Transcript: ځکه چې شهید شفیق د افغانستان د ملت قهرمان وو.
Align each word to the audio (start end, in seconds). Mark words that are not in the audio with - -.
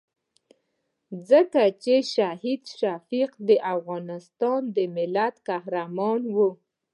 ځکه 1.29 1.61
چې 1.83 1.95
شهید 2.13 2.61
شفیق 2.79 3.31
د 3.47 3.49
افغانستان 3.73 4.61
د 4.75 4.77
ملت 4.95 5.35
قهرمان 5.47 6.21
وو. 6.35 6.49